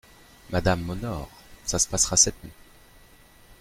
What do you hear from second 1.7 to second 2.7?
se passera cette nuit…